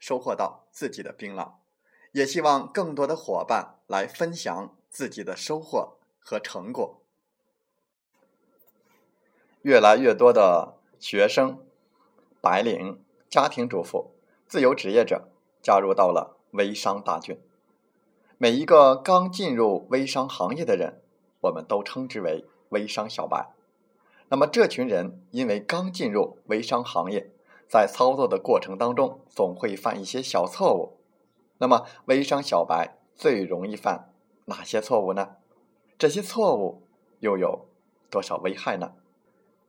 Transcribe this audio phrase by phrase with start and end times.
[0.00, 1.52] 收获到自己的槟榔，
[2.10, 7.02] 也希望更多的伙伴来分享自己的收获和成果。
[9.62, 11.64] 越来越多的学生、
[12.40, 14.14] 白领、家庭主妇、
[14.48, 15.28] 自由职业者
[15.62, 17.38] 加入到了微商大军。
[18.38, 21.02] 每一个刚进入微商行业的人，
[21.42, 23.52] 我们都称之为微商小白。
[24.30, 27.30] 那么这群人因为刚进入微商行业。
[27.70, 30.98] 在操作的过程当中，总会犯一些小错误。
[31.58, 34.12] 那么，微商小白最容易犯
[34.46, 35.36] 哪些错误呢？
[35.96, 36.82] 这些错误
[37.20, 37.68] 又有
[38.10, 38.94] 多少危害呢？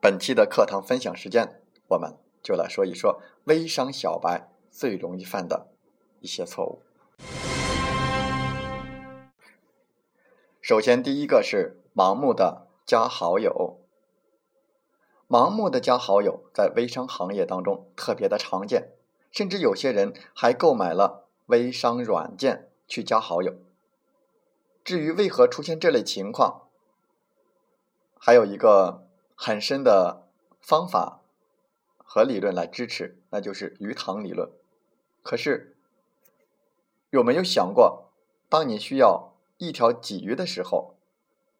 [0.00, 5.66] 本期的课堂分享时间，我们就来说一说微商小白最容易犯的
[6.20, 6.80] 一些错误。
[10.62, 13.81] 首先，第一个是盲目的加好友。
[15.32, 18.90] 盲目的加好友在微商行业当中特别的常见，
[19.30, 23.54] 甚至有些人还购买了微商软件去加好友。
[24.84, 26.68] 至于为何出现这类情况，
[28.18, 30.28] 还有一个很深的
[30.60, 31.22] 方法
[31.96, 34.50] 和理论来支持，那就是鱼塘理论。
[35.22, 35.78] 可是
[37.08, 38.10] 有没有想过，
[38.50, 40.96] 当你需要一条鲫鱼的时候，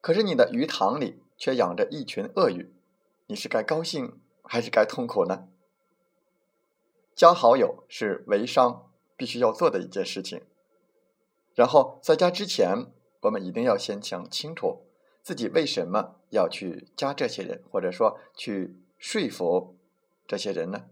[0.03, 2.71] 可是你的鱼塘里却养着一群鳄鱼？
[3.33, 5.49] 你是该高兴还是该痛苦呢？
[7.15, 10.43] 加好友是微商必须要做的一件事情。
[11.55, 14.83] 然后在加之前，我们一定要先想清楚
[15.23, 19.79] 自己为什么要去加这些人，或者说去说服
[20.27, 20.85] 这些人呢？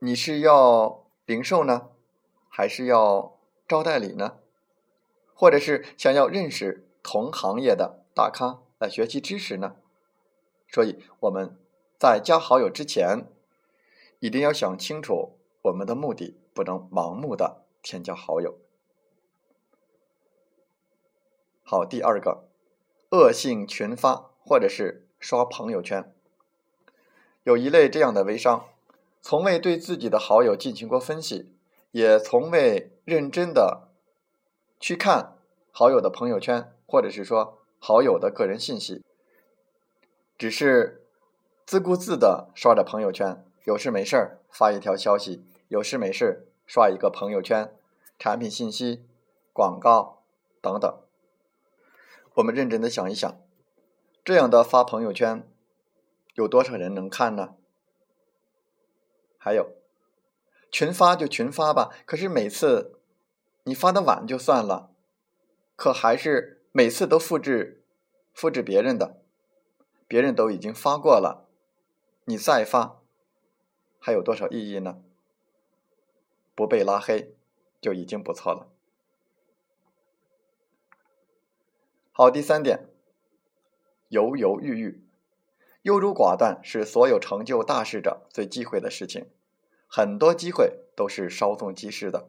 [0.00, 1.90] 你是要零售呢，
[2.48, 4.40] 还是要招代理呢？
[5.34, 8.64] 或者是想要认识同行业的大咖？
[8.78, 9.74] 来学习知识呢，
[10.68, 11.58] 所以我们
[11.98, 13.26] 在加好友之前，
[14.20, 18.56] 一定要想清楚我们的目的，不能盲目的添加好友。
[21.64, 22.44] 好，第二个，
[23.10, 26.14] 恶性群发或者是刷朋友圈，
[27.42, 28.68] 有一类这样的微商，
[29.20, 31.52] 从未对自己的好友进行过分析，
[31.90, 33.88] 也从未认真的
[34.78, 35.36] 去看
[35.72, 37.56] 好友的朋友圈，或者是说。
[37.80, 39.04] 好友的个人信息，
[40.36, 41.06] 只是
[41.64, 47.72] 自顾自的刷着朋友圈，有事没事发一条消息，有事没事刷一个朋友圈，
[48.18, 49.06] 产品信息、
[49.52, 50.22] 广告
[50.60, 50.98] 等等。
[52.34, 53.40] 我们认真的想一想，
[54.24, 55.48] 这样的发朋友圈，
[56.34, 57.54] 有多少人能看呢？
[59.38, 59.70] 还有，
[60.70, 63.00] 群发就群发吧，可是每次
[63.62, 64.90] 你发的晚就算了，
[65.76, 66.56] 可还是。
[66.70, 67.82] 每次都复制，
[68.34, 69.22] 复制别人的，
[70.06, 71.48] 别人都已经发过了，
[72.26, 73.00] 你再发，
[73.98, 75.02] 还有多少意义呢？
[76.54, 77.34] 不被拉黑
[77.80, 78.68] 就已经不错了。
[82.12, 82.88] 好，第三点，
[84.08, 85.02] 犹犹豫豫、
[85.82, 89.30] 优柔寡断是所有成就大事者最忌讳的事情。
[89.86, 92.28] 很多机会都是稍纵即逝的。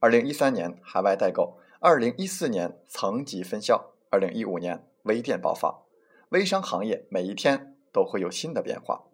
[0.00, 1.59] 二零一三年海外代购。
[1.82, 5.80] 二零一四年层级分销，二零一五年微店爆发，
[6.28, 9.04] 微商行业每一天都会有新的变化。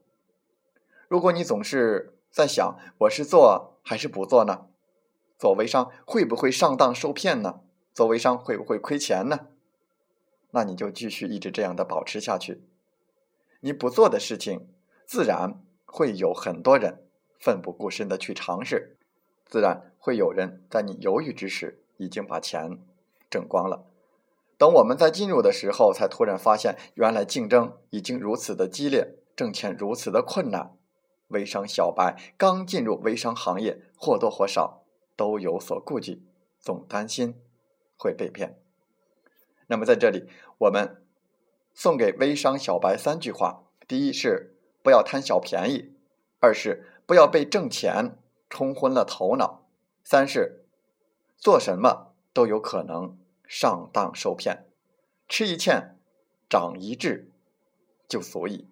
[1.07, 4.67] 如果你总是在想我是做还是不做呢？
[5.39, 7.61] 做微商会不会上当受骗呢？
[7.95, 9.47] 做微商会不会亏钱呢？
[10.51, 12.65] 那你就继续一直这样的保持下去。
[13.61, 14.67] 你不做的事情，
[15.05, 17.07] 自然会有很多人
[17.39, 18.97] 奋不顾身的去尝试，
[19.45, 21.85] 自然会有人在你犹豫之时。
[21.99, 22.79] 已经把钱
[23.31, 23.87] 挣光了。
[24.59, 30.77] 等我们在进入的时候，才突然发现，原来竞争已经如此的激烈，挣钱如此的困难。
[31.29, 34.85] 微商小白刚进入微商行业，或多或少
[35.17, 36.25] 都有所顾忌，
[36.61, 37.35] 总担心
[37.99, 38.59] 会被骗。
[39.67, 40.29] 那么在这里，
[40.59, 41.03] 我们
[41.75, 45.97] 送给微商小白三句话：第一是不要贪小便宜；
[46.41, 48.17] 二是不要被挣钱
[48.49, 49.67] 冲昏了头脑；
[50.05, 50.65] 三是
[51.37, 54.67] 做什么都有可能上当受骗。
[55.29, 55.97] 吃一堑，
[56.49, 57.33] 长一智，
[58.09, 58.69] 就足以。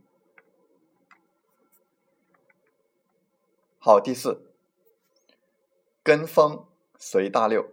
[3.79, 4.55] 好，第四，
[6.03, 6.67] 跟风
[6.99, 7.67] 随大流。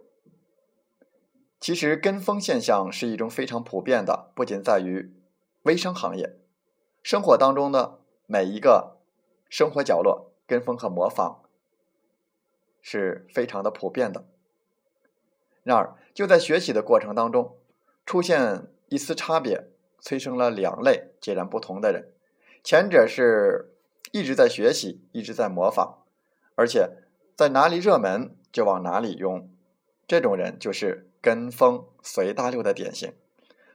[1.58, 5.14] 其实跟风现象是一种非常普遍的，不仅在于
[5.62, 6.38] 微商行业，
[7.02, 8.98] 生活当中的每一个
[9.48, 11.44] 生活角落，跟风和模仿
[12.82, 14.26] 是非常的普遍的。
[15.62, 17.56] 然而，就在学习的过程当中，
[18.04, 19.68] 出现一丝差别，
[20.00, 22.12] 催生了两类截然不同的人。
[22.64, 23.74] 前者是
[24.10, 25.98] 一直在学习，一直在模仿。
[26.54, 26.90] 而且
[27.34, 29.48] 在哪里热门就往哪里用，
[30.06, 33.14] 这种人就是跟风随大流的典型。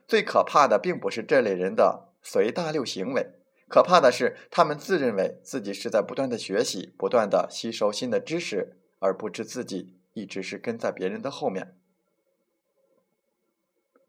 [0.06, 3.32] 最可怕的并不是这类人的随大流行为，
[3.68, 11.76] 可怕的是他们自认为自己是在不断的学习、不断的吸收新的知识，而不知自己一直是跟在别人的后面。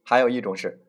[0.04, 0.84] 还有一种是，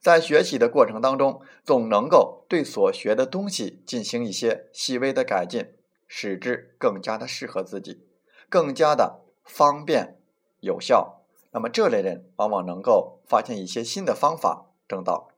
[0.00, 5.72] 在学习的过程当中，总能够对所学的东西进行一些细微的改进。
[6.08, 8.06] 使之更加的适合自己，
[8.48, 10.20] 更加的方便
[10.60, 11.24] 有效。
[11.50, 15.32] 那么这类人往往能够发现一些新的方法，挣到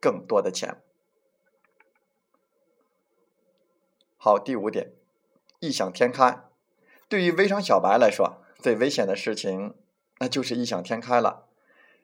[0.00, 0.80] 更多的钱。
[4.16, 4.92] 好，第五点，
[5.58, 6.44] 异想天开。
[7.06, 9.74] 对于微商小白来说，最危险的事情
[10.18, 11.46] 那就是异想天开了。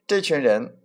[0.07, 0.79] 这群人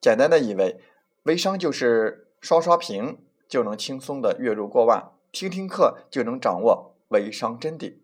[0.00, 0.80] 简单的以为
[1.22, 3.18] 微商就是刷刷屏
[3.48, 5.12] 就能轻松的月入过万。
[5.32, 7.96] 听听课就能掌握微商真谛，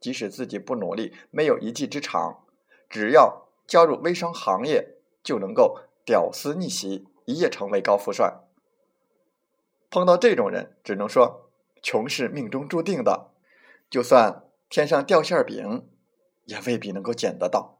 [0.00, 2.44] 即使自己不努力，没有一技之长，
[2.88, 4.94] 只要加入微商行业，
[5.24, 8.42] 就能够屌丝逆袭，一夜成为高富帅。
[9.90, 11.50] 碰到这种人，只能说
[11.82, 13.32] 穷是命中注定的，
[13.90, 15.88] 就算天上掉馅饼，
[16.44, 17.78] 也未必能够捡得到。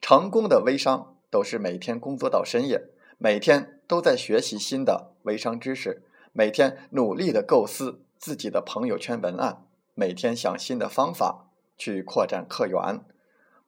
[0.00, 6.02] 成功的微商都是每天工作到深夜，每天都在学习新的微商知识。
[6.34, 13.04] 每天努力的构思自己的朋友圈文案，每天想新的方法去扩展客源，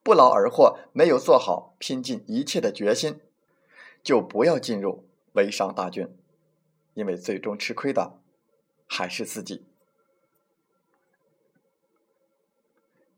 [0.03, 3.21] 不劳而获，没有做好拼尽一切的决心，
[4.03, 6.09] 就不要进入微商大军，
[6.95, 8.19] 因为最终吃亏的
[8.87, 9.67] 还是自己。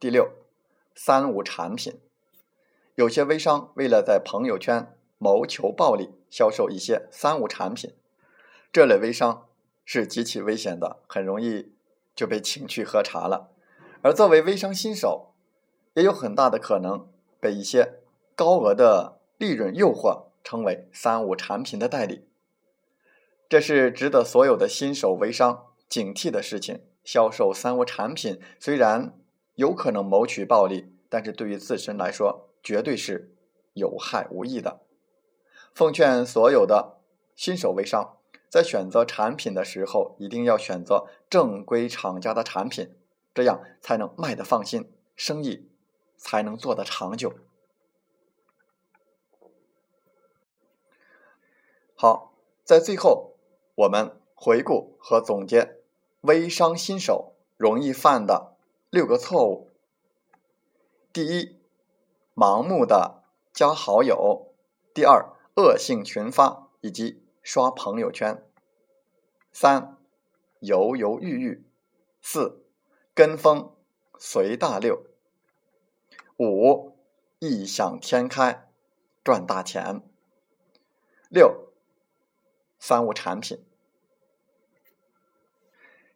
[0.01, 0.29] 第六，
[0.99, 2.01] 三无产品，
[2.95, 7.95] 有些微商为了在朋友圈谋求暴利，销售一些三无产品。
[8.73, 9.47] 这类微商
[9.85, 11.75] 是极其危险的，很容易
[12.15, 13.53] 就被请去喝茶了。
[14.01, 15.35] 而作为微商新手，
[15.95, 17.07] 也有很大的可能
[17.39, 18.01] 被一些
[18.35, 22.27] 高额的利润诱惑，成为三无产品的代理。
[23.49, 26.81] 这是值得所有的新手微商警惕的事情。
[27.05, 29.17] 销售三无产品虽然
[29.56, 33.35] 有可能谋取暴利，但是对于自身来说，绝对是
[33.75, 34.81] 有害无益的。
[35.75, 36.99] 奉劝所有的
[37.35, 38.12] 新手微商。
[38.49, 42.97] 在选择产品的时候，一定要选择正规厂家的产品，
[43.35, 45.69] 这样才能卖得放心，生意
[46.16, 47.35] 才能做得长久。
[51.95, 52.33] 好，
[52.64, 53.35] 在最后，
[53.75, 55.81] 我们回顾和总结
[56.23, 58.56] 微商新手容易犯的
[58.90, 59.71] 六个错误。
[61.12, 61.61] 第一，
[62.35, 64.52] 盲目的加好友；
[64.95, 67.23] 第二，恶性群发以及。
[67.47, 68.45] 刷朋友圈，
[69.52, 69.97] 三
[70.59, 71.64] 犹犹豫豫，
[72.21, 72.66] 四
[73.14, 73.73] 跟风
[74.19, 75.05] 随大流，
[76.38, 76.99] 五
[77.38, 78.69] 异想天开
[79.23, 80.02] 赚大钱，
[81.28, 81.69] 六
[82.81, 83.64] 三无产品。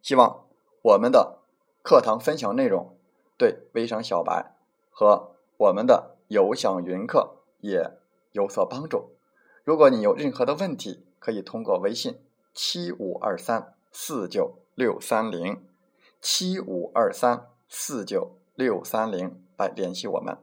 [0.02, 0.48] 希望
[0.82, 1.39] 我们的
[1.82, 2.96] 课堂分享内容
[3.38, 4.54] 对微商小白
[4.90, 7.90] 和我们的有享云课也
[8.32, 9.16] 有所帮助。
[9.64, 12.20] 如果你有任何的问题，可以通过微信
[12.52, 15.64] 七五二三四九六三零
[16.20, 20.36] 七五二三四九六三零来联系我们。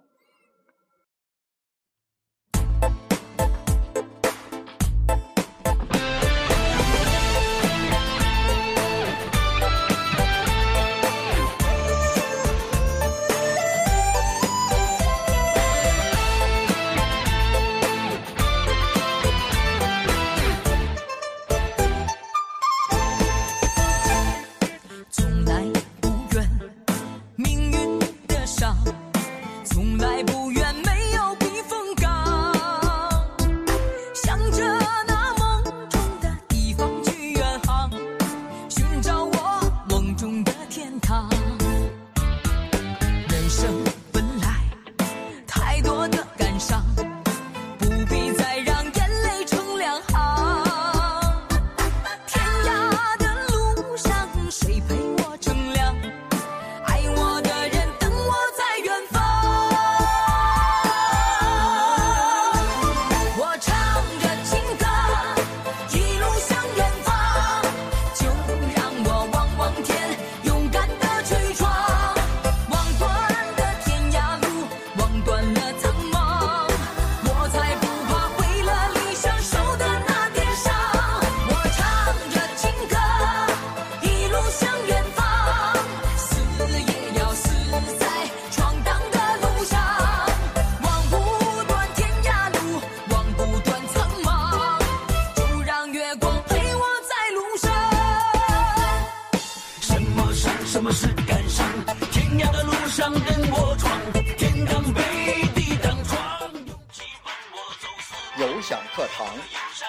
[100.88, 101.68] 么是感伤？
[102.14, 104.00] 天涯的路上任我闯，
[104.38, 109.28] 天当被地当闯，勇气伴我走四有享课堂，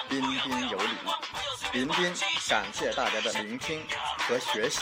[0.09, 0.89] 彬彬有礼。
[1.71, 2.13] 彬彬
[2.49, 3.81] 感谢大家的聆听
[4.27, 4.81] 和学习。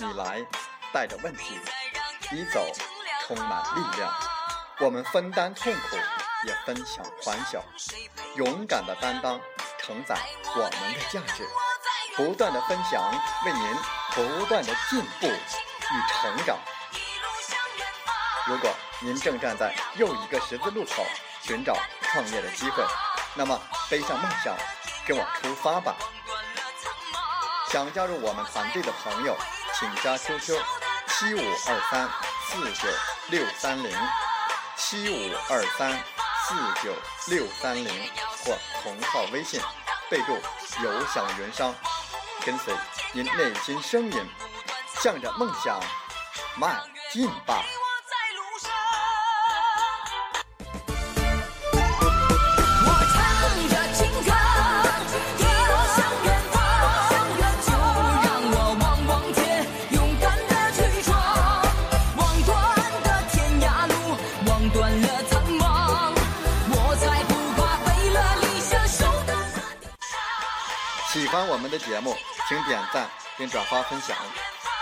[0.00, 0.44] 你，来
[0.92, 1.58] 带着问题，
[2.30, 2.70] 你走
[3.26, 4.29] 充满力量。
[4.82, 5.96] 我们分担痛苦，
[6.46, 7.62] 也分享欢笑，
[8.36, 9.38] 勇敢的担当，
[9.78, 10.16] 承载
[10.56, 11.46] 我们的价值。
[12.16, 13.02] 不断的分享，
[13.44, 13.76] 为您
[14.14, 16.58] 不断的进步与成长。
[18.46, 18.70] 如果
[19.00, 21.04] 您正站在又一个十字路口，
[21.42, 22.82] 寻找创业的机会，
[23.34, 23.60] 那么
[23.90, 24.56] 背上梦想，
[25.06, 25.94] 跟我出发吧！
[27.68, 29.36] 想加入我们团队的朋友，
[29.74, 30.58] 请加 QQ
[31.06, 32.08] 七五二三
[32.48, 32.88] 四九
[33.28, 33.90] 六三零
[34.82, 36.94] 七五二三四九
[37.28, 37.86] 六三零
[38.42, 39.60] 或同号微信，
[40.08, 40.32] 备注
[40.82, 41.74] “有享云商”，
[42.44, 42.74] 跟随
[43.12, 44.26] 您内心声音，
[45.02, 45.78] 向着梦想
[46.56, 46.82] 迈
[47.12, 47.62] 进吧！
[71.40, 72.14] 欢我们的节目，
[72.46, 74.14] 请点赞并转发分享。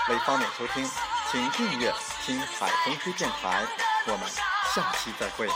[0.09, 0.91] 为方便收听，
[1.31, 1.95] 请订阅
[2.27, 3.65] “听海风吹电台”。
[4.09, 4.29] 我们
[4.75, 5.49] 下期再会。